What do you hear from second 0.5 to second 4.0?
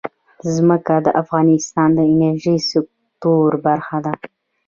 ځمکه د افغانستان د انرژۍ سکتور برخه